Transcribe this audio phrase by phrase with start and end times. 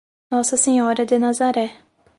[0.31, 1.75] Nossa Senhora de Nazaré